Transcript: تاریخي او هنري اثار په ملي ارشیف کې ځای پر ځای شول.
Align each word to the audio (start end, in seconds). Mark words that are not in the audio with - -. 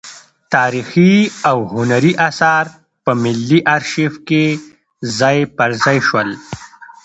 تاریخي 0.55 1.13
او 1.49 1.57
هنري 1.73 2.13
اثار 2.29 2.65
په 3.03 3.11
ملي 3.23 3.59
ارشیف 3.75 4.13
کې 4.27 4.45
ځای 5.19 5.37
پر 5.57 5.69
ځای 5.83 5.97
شول. 6.07 6.29